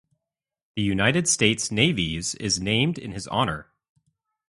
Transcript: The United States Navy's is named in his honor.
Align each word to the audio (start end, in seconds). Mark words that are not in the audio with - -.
The 0.75 0.81
United 0.81 1.27
States 1.27 1.69
Navy's 1.69 2.33
is 2.33 2.59
named 2.59 2.97
in 2.97 3.11
his 3.11 3.27
honor. 3.27 3.69